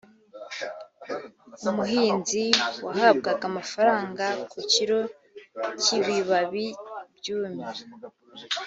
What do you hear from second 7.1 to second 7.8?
byumye